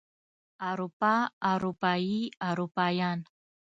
اروپا 0.69 1.13
اروپايي 1.51 2.21
اروپايان 2.49 3.19